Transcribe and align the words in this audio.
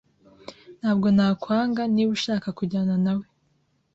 Ntabwo 0.79 1.07
nakwanga 1.15 1.81
niba 1.93 2.11
ushaka 2.17 2.47
kujyana 2.57 2.95
nawe. 3.05 3.25